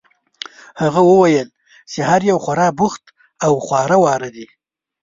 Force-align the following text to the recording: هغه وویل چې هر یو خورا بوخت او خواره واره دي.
هغه 0.81 1.01
وویل 1.11 1.47
چې 1.91 1.99
هر 2.09 2.21
یو 2.29 2.37
خورا 2.43 2.67
بوخت 2.79 3.03
او 3.45 3.51
خواره 3.65 3.97
واره 4.05 4.29
دي. 4.35 4.47